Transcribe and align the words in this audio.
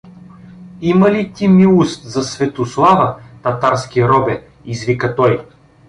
—Има 0.81 1.11
ли 1.11 1.33
ти 1.33 1.47
милост 1.47 2.03
за 2.03 2.23
Светослава, 2.23 3.15
татарски 3.43 4.05
робе?— 4.07 4.43
извика 4.65 5.15
той. 5.15 5.45